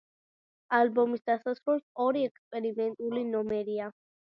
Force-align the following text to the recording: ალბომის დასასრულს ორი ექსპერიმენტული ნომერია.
ალბომის 0.77 1.21
დასასრულს 1.31 1.85
ორი 2.07 2.25
ექსპერიმენტული 2.31 3.25
ნომერია. 3.37 3.95